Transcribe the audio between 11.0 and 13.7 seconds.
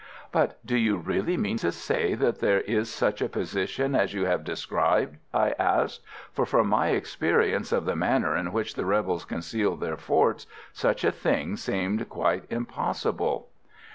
a thing seemed quite impossible.